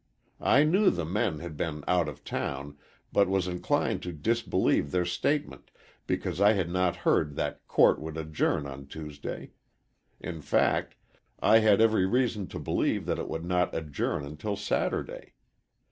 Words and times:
I 0.41 0.63
knew 0.63 0.89
the 0.89 1.05
men 1.05 1.37
had 1.37 1.55
been 1.55 1.83
out 1.87 2.09
of 2.09 2.23
town 2.23 2.75
but 3.13 3.29
was 3.29 3.47
inclined 3.47 4.01
to 4.01 4.11
disbelieve 4.11 4.89
their 4.89 5.05
statement 5.05 5.69
because 6.07 6.41
I 6.41 6.53
had 6.53 6.71
not 6.71 6.95
heard 7.05 7.35
that 7.35 7.67
court 7.67 8.01
would 8.01 8.17
adjourn 8.17 8.65
on 8.65 8.87
Tuesday, 8.87 9.51
in 10.19 10.41
fact, 10.41 10.95
I 11.39 11.59
had 11.59 11.81
every 11.81 12.07
reason 12.07 12.47
to 12.47 12.57
believe 12.57 13.05
that 13.05 13.19
it 13.19 13.29
would 13.29 13.45
not 13.45 13.75
adjourn 13.75 14.25
until 14.25 14.55
Saturday. 14.55 15.35